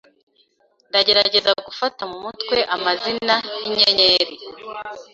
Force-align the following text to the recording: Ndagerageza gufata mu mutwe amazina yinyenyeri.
Ndagerageza 0.89 1.51
gufata 1.65 2.01
mu 2.11 2.17
mutwe 2.23 2.57
amazina 2.75 3.35
yinyenyeri. 3.63 4.33